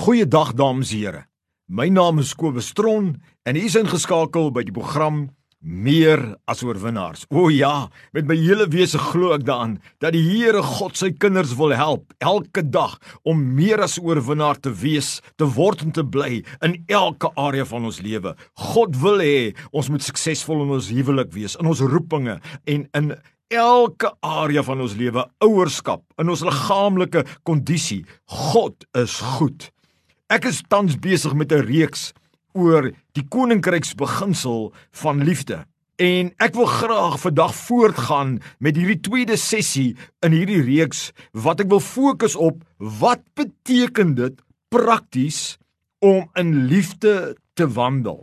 [0.00, 1.18] Goeiedag dames en here.
[1.68, 3.10] My naam is Kobus Tron
[3.44, 5.26] en u is ingeskakel by die program
[5.60, 7.26] Meer as oorwinnaars.
[7.28, 11.52] O ja, met my hele wese glo ek daaraan dat die Here God sy kinders
[11.58, 12.94] wil help elke dag
[13.28, 17.84] om meer as oorwinnaar te wees, te word en te bly in elke area van
[17.90, 18.32] ons lewe.
[18.72, 23.12] God wil hê ons moet suksesvol in ons huwelik wees, in ons roepinge en in
[23.52, 28.06] elke area van ons lewe, ouerskap, in ons liggaamlike kondisie.
[28.48, 29.68] God is goed.
[30.30, 32.12] Ek is tans besig met 'n reeks
[32.54, 34.72] oor die koninkryksbeginsel
[35.02, 35.66] van liefde.
[35.98, 41.68] En ek wil graag vandag voortgaan met hierdie tweede sessie in hierdie reeks wat ek
[41.68, 44.38] wil fokus op wat beteken dit
[44.70, 45.58] prakties
[45.98, 48.22] om in liefde te wandel.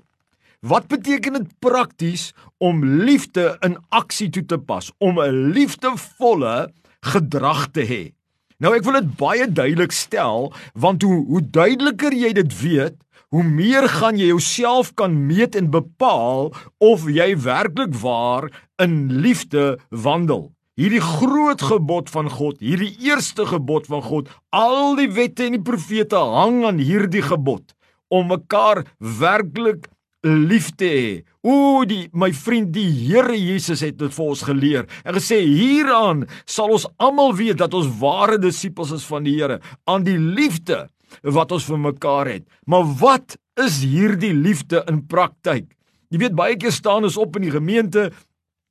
[0.64, 6.72] Wat beteken dit prakties om liefde in aksie toe te pas, om 'n liefdevolle
[7.02, 8.17] gedrag te hê?
[8.58, 12.96] Nou ek wil dit baie duidelik stel want hoe hoe duideliker jy dit weet,
[13.30, 16.50] hoe meer gaan jy jouself kan meet en bepaal
[16.82, 18.48] of jy werklik waar
[18.82, 20.48] in liefde wandel.
[20.78, 25.62] Hierdie groot gebod van God, hierdie eerste gebod van God, al die wette en die
[25.62, 27.74] profete hang aan hierdie gebod
[28.14, 29.86] om mekaar werklik
[30.48, 31.14] lief te hê.
[31.44, 34.86] O die my vriend die Here Jesus het dit vir ons geleer.
[35.06, 39.60] En gesê hieraan sal ons almal weet dat ons ware disippels is van die Here
[39.88, 40.86] aan die liefde
[41.24, 42.48] wat ons vir mekaar het.
[42.66, 45.70] Maar wat is hierdie liefde in praktyk?
[46.12, 48.10] Jy weet baie keer staan ons op in die gemeente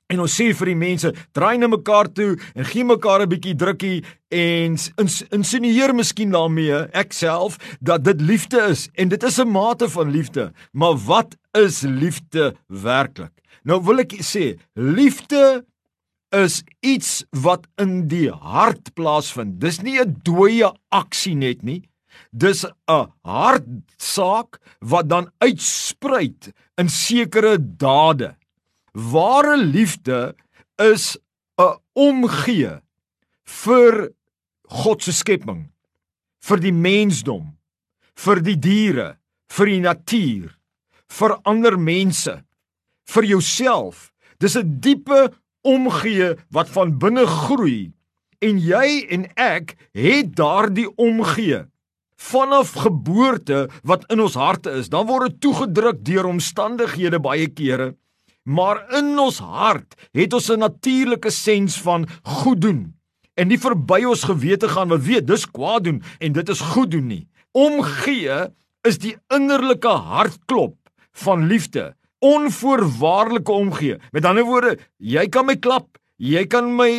[0.06, 3.56] En ons sê vir die mense, draai na mekaar toe en gee mekaar 'n bietjie
[3.58, 9.38] drukkie en ins, insinueer miskien daarmee ek self dat dit liefde is en dit is
[9.40, 10.52] 'n mate van liefde.
[10.72, 13.34] Maar wat is liefde werklik?
[13.64, 15.64] Nou wil ek sê, liefde
[16.30, 19.60] is iets wat in die hart plaasvind.
[19.60, 21.82] Dis nie 'n dooie aksie net nie.
[22.30, 28.36] Dis 'n hartsaak wat dan uitspruit in sekere dade.
[28.96, 30.34] Ware liefde
[30.76, 31.18] is
[31.60, 32.80] 'n omgee
[33.44, 34.12] vir
[34.62, 35.68] God se skepping,
[36.40, 37.58] vir die mensdom,
[38.16, 39.18] vir die diere,
[39.52, 40.56] vir die natuur,
[41.08, 42.42] vir ander mense,
[43.04, 44.12] vir jouself.
[44.40, 47.92] Dis 'n diepe omgee wat van binne groei
[48.40, 51.66] en jy en ek het daardie omgee
[52.16, 54.88] vanaf geboorte wat in ons harte is.
[54.88, 57.94] Dan word dit toegedruk deur omstandighede baie kere.
[58.46, 62.94] Maar in ons hart het ons 'n natuurlike sens van goed doen
[63.34, 66.90] en nie verby ons gewete gaan wat weet dis kwaad doen en dit is goed
[66.90, 67.26] doen nie.
[67.52, 68.38] Omgee
[68.86, 70.76] is die innerlike hartklop
[71.12, 73.98] van liefde, onvoorwaardelike omgee.
[74.12, 76.90] Met ander woorde, jy kan my klap, jy kan my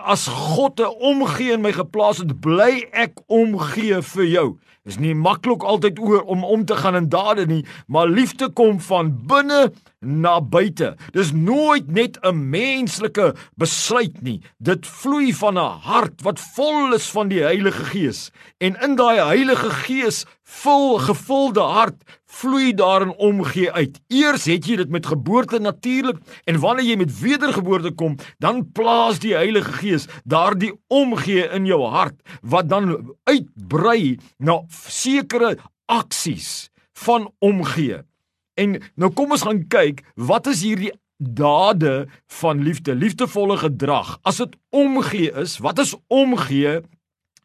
[0.00, 4.58] as God 'n omgee in my geplaas het, bly ek omgee vir jou.
[4.82, 8.80] Is nie maklik altyd oor om om te gaan in dade nie, maar liefde kom
[8.82, 9.68] van binne
[10.02, 10.96] na buite.
[11.14, 14.42] Dis nooit net 'n menslike besluit nie.
[14.58, 18.30] Dit vloei van 'n hart wat vol is van die Heilige Gees.
[18.58, 24.00] En in daai Heilige Gees vol gevulde hart vloei daarin omgee uit.
[24.08, 29.20] Eers het jy dit met geboorte natuurlik en wanneer jy met wedergeboorte kom, dan plaas
[29.22, 35.56] die Heilige Gees daardie omgee in jou hart wat dan uitbrei na sekere
[35.86, 36.70] aksies
[37.04, 38.02] van omgee.
[38.54, 42.08] En nou kom ons gaan kyk wat is hierdie dade
[42.40, 44.16] van liefde, liefdevolle gedrag.
[44.22, 46.80] As dit omgee is, wat is omgee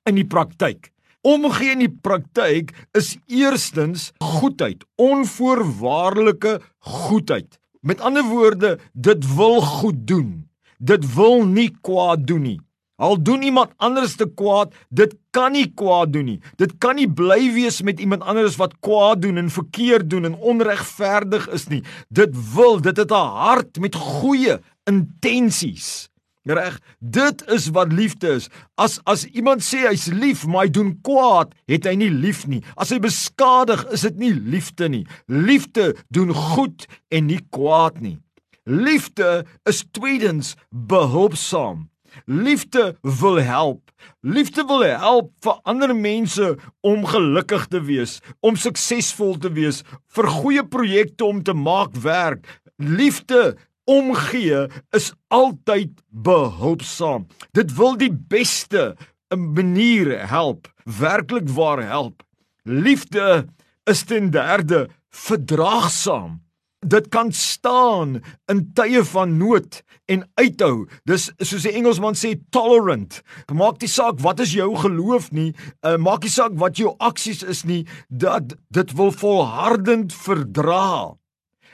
[0.07, 0.91] in die praktyk?
[1.27, 7.59] Omgee in die praktyk is eerstens goedheid, onvoorwaardelike goedheid.
[7.81, 10.49] Met ander woorde, dit wil goed doen.
[10.77, 12.59] Dit wil nie kwaad doen nie.
[12.97, 16.39] Al doen iemand anders te kwaad, dit kan nie kwaad doen nie.
[16.57, 20.37] Dit kan nie bly wees met iemand anders wat kwaad doen en verkeerd doen en
[20.41, 21.83] onregverdig is nie.
[22.09, 24.59] Dit wil, dit het 'n hart met goeie
[24.89, 26.09] intensies.
[26.47, 28.49] Reg, dit is wat liefde is.
[28.75, 32.63] As as iemand sê hy's lief, maar hy doen kwaad, het hy nie lief nie.
[32.75, 35.05] As hy beskadig, is dit nie liefde nie.
[35.27, 38.17] Liefde doen goed en nie kwaad nie.
[38.63, 41.89] Liefde is tweedens behulpsaam.
[42.25, 43.91] Liefde wil help.
[44.21, 49.83] Liefde wil help vir ander mense om gelukkig te wees, om suksesvol te wees,
[50.13, 52.45] vir goeie projekte om te maak werk.
[52.77, 57.27] Liefde omgee is altyd behulpsaam.
[57.51, 58.95] Dit wil die beste
[59.31, 62.23] 'n manier help, werklik waar help.
[62.63, 63.45] Liefde
[63.83, 66.46] is ten derde verdraagsaam.
[66.85, 70.85] Dit kan staan in tye van nood en uithou.
[71.09, 73.21] Dis soos die Engelsman sê tolerant.
[73.53, 77.43] Maak nie saak wat is jou geloof nie, uh, maak nie saak wat jou aksies
[77.43, 81.17] is nie, dat dit wil volhardend verdra.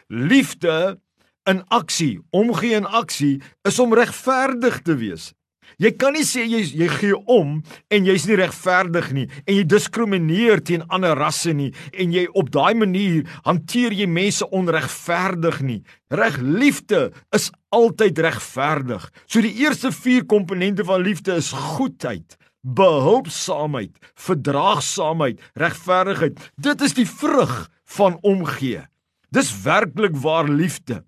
[0.08, 1.00] Liefde
[1.50, 5.34] in aksie, omgee in aksie is om regverdig te wees.
[5.82, 7.58] Jy kan nie sê jy jy gee om
[7.94, 12.52] en jy's nie regverdig nie en jy diskrimineer teen ander rasse nie en jy op
[12.54, 15.82] daai manier hanteer jy mense onregverdig nie.
[16.14, 19.06] Reg liefde is altyd regverdig.
[19.26, 26.40] So die eerste 4 komponente van liefde is goedheid, behulpsaamheid, verdraagsaamheid, regverdigheid.
[26.56, 27.68] Dit is die vrug
[27.98, 28.86] van omgee.
[29.34, 31.02] Dis werklik waar liefde.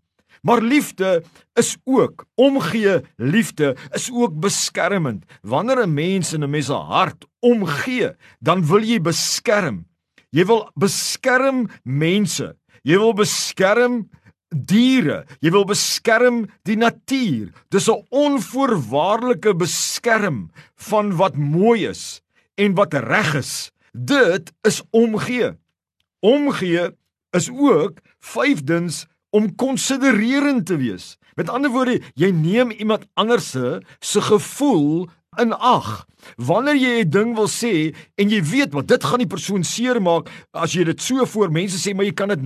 [0.46, 5.26] Maar liefde is ook omgee, liefde is ook beskermend.
[5.42, 9.88] Wanneer 'n mens in 'n mens se hart omgee, dan wil jy beskerm.
[10.30, 12.56] Jy wil beskerm mense.
[12.82, 14.10] Jy wil beskerm
[14.50, 15.26] diere.
[15.40, 17.52] Jy wil beskerm die natuur.
[17.70, 22.22] Dis 'n onvoorwaardelike beskerm van wat mooi is
[22.56, 23.72] en wat reg is.
[23.92, 25.58] Dit is omgee.
[26.20, 26.92] Omgee
[27.32, 31.16] is ook vyfdens om konsidererend te wees.
[31.36, 35.10] Met ander woorde, jy neem iemand anders se gevoel
[35.42, 36.06] in ag.
[36.36, 40.30] Wanneer jy 'n ding wil sê en jy weet wat dit gaan die persoon seermaak
[40.54, 42.40] as jy dit so voor mense sê, maar jy kan dit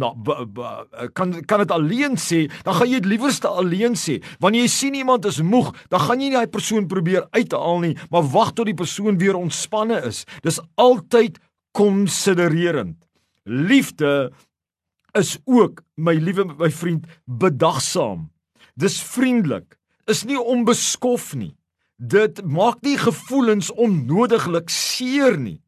[1.13, 4.21] kan kan dit alleen sê, dan gaan jy dit liewerste alleen sê.
[4.39, 7.97] Wanneer jy sien iemand is moeg, dan gaan jy nie daai persoon probeer uithaal nie,
[8.09, 10.25] maar wag tot die persoon weer ontspanne is.
[10.41, 11.39] Dis altyd
[11.71, 12.97] konsidererend.
[13.45, 14.31] Liefde
[15.11, 18.29] is ook my liewe my vriend bedagsaam.
[18.75, 19.77] Dis vriendelik.
[20.05, 21.55] Is nie onbeskof nie.
[21.97, 25.59] Dit maak nie gevoelens onnodiglik seer nie.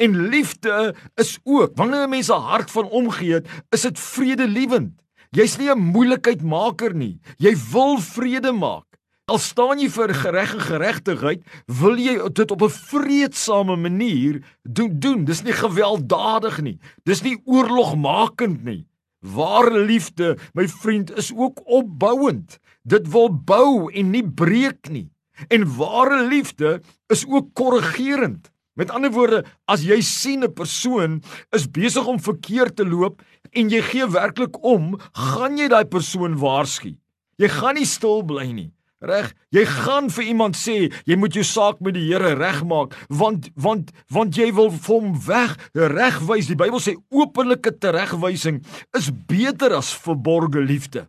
[0.00, 5.02] En liefde is ook wanneer 'n mens 'n hart van omgee, is dit vredelewend.
[5.30, 7.20] Jy's nie 'n moeilikheidmaker nie.
[7.36, 8.90] Jy wil vrede maak.
[9.30, 14.98] Al staan jy vir gereg en geregtigheid, wil jy dit op 'n vredesame manier doen
[14.98, 15.24] doen.
[15.24, 16.78] Dis nie gewelddadig nie.
[17.04, 18.86] Dis nie oorlogmakend nie.
[19.20, 22.58] Ware liefde, my vriend, is ook opbouend.
[22.82, 25.10] Dit wil bou en nie breek nie.
[25.48, 26.80] En ware liefde
[27.12, 28.50] is ook korrigerend.
[28.72, 31.22] Met ander woorde, as jy sien 'n persoon
[31.52, 33.22] is besig om verkeerd te loop
[33.52, 36.96] en jy gee werklik om, gaan jy daai persoon waarsku.
[37.36, 38.72] Jy gaan nie stil bly nie.
[39.00, 40.74] Reg, jy gaan vir iemand sê
[41.08, 45.54] jy moet jou saak met die Here regmaak want want want jy wil hom weg
[45.72, 46.50] regwys.
[46.50, 48.60] Die Bybel sê openlike teregwysing
[48.98, 51.06] is beter as verborgde liefde.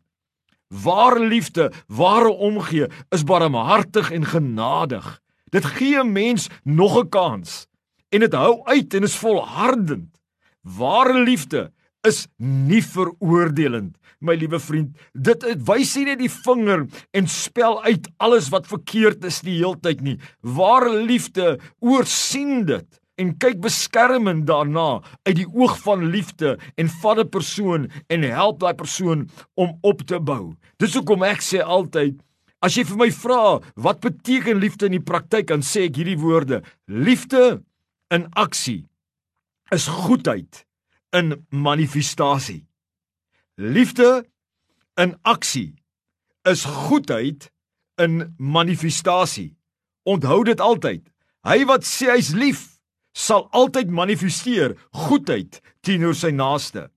[0.72, 5.20] Ware liefde, ware omgee is barmhartig en genadig.
[5.52, 7.68] Dit gee 'n mens nog 'n kans
[8.10, 10.16] en dit hou uit en is volhardend.
[10.64, 11.74] Ware liefde
[12.08, 14.96] is nie veroordelend my liewe vriend.
[15.14, 16.86] Dit wys nie net die vinger
[17.18, 20.18] en spel uit alles wat verkeerd is die heeltyd nie.
[20.42, 22.88] Ware liefde oorsien dit
[23.22, 28.60] en kyk beskermend daarna uit die oog van liefde en vat 'n persoon en help
[28.60, 30.56] daai persoon om op te bou.
[30.78, 32.22] Dis hoekom ek sê altyd
[32.62, 36.20] as jy vir my vra wat beteken liefde in die praktyk dan sê ek hierdie
[36.20, 36.62] woorde.
[36.88, 37.62] Liefde
[38.10, 38.86] in aksie
[39.72, 40.66] is goedheid
[41.14, 42.66] in manifestasie.
[43.62, 44.26] Liefde
[44.98, 45.76] in aksie
[46.50, 47.52] is goedheid
[47.96, 49.52] in manifestasie.
[50.04, 51.04] Onthou dit altyd.
[51.46, 52.64] Hy wat sê hy's lief,
[53.14, 54.74] sal altyd manifesteer
[55.04, 56.88] goedheid teenoor sy naaste.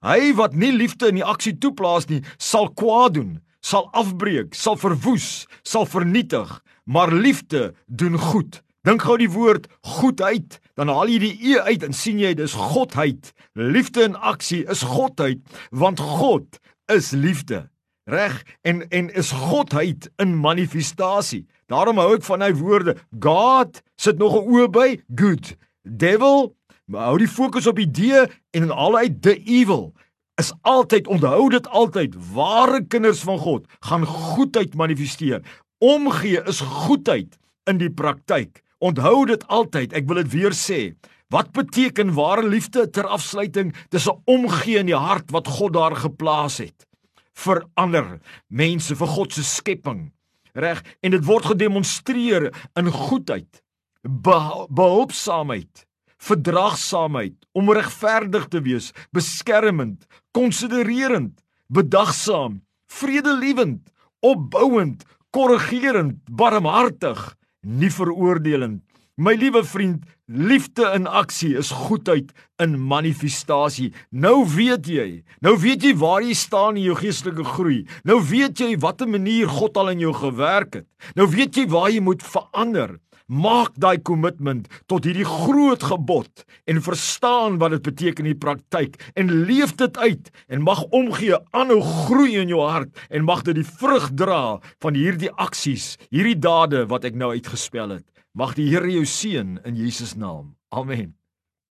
[0.00, 4.80] Hy wat nie liefde in die aksie toeplaas nie, sal kwaad doen, sal afbreek, sal
[4.80, 6.48] verwoes, sal vernietig,
[6.88, 8.62] maar liefde doen goed.
[8.86, 9.64] Dink gou die woord
[9.96, 13.32] goedheid, dan haal jy die e uit en sien jy dis godheid.
[13.58, 15.40] Liefde in aksie is godheid,
[15.74, 16.60] want God
[16.92, 17.64] is liefde.
[18.06, 18.36] Reg?
[18.62, 21.48] En en is godheid in manifestasie.
[21.66, 22.94] Daarom hou ek van hy woorde.
[23.18, 24.88] God sit nog 'n oë by
[25.18, 25.56] good.
[25.82, 26.54] Devil,
[26.92, 28.14] hou die fokus op die D
[28.54, 29.94] en in alheid the evil
[30.38, 35.42] is altyd onthou dit altyd ware kinders van God gaan goedheid manifesteer.
[35.78, 38.62] Omgee is goedheid in die praktyk.
[38.86, 40.80] Onthou dit altyd, ek wil dit weer sê.
[41.34, 43.74] Wat beteken ware liefde ter afsluiting?
[43.90, 46.86] Dis 'n omgee in die hart wat God daar geplaas het
[47.36, 50.12] vir ander mense, vir God se skepping.
[50.54, 50.82] Reg?
[51.02, 53.62] En dit word gedemonstreer in goedheid,
[54.02, 55.84] behulpsaamheid,
[56.16, 63.92] verdraagsaamheid, om regverdig te wees, beskermend, konsidererend, bedagsaam, vredelewend,
[64.24, 67.36] opbouend, korrigerend, barmhartig
[67.66, 73.86] nie veroordelend My liewe vriend, liefde in aksie is goedheid in manifestasie.
[74.12, 75.06] Nou weet jy.
[75.40, 77.78] Nou weet jy waar jy staan in jou geestelike groei.
[78.04, 80.88] Nou weet jy watter manier God al in jou gewerk het.
[81.16, 82.98] Nou weet jy waar jy moet verander.
[83.26, 89.00] Maak daai kommitment tot hierdie groot gebod en verstaan wat dit beteken in die praktyk
[89.18, 93.58] en leef dit uit en mag omgee aanhou groei in jou hart en mag dit
[93.58, 98.06] die vrug dra van hierdie aksies, hierdie dade wat ek nou uitgespel het.
[98.30, 100.54] Mag die Here jou seën in Jesus naam.
[100.70, 101.15] Amen.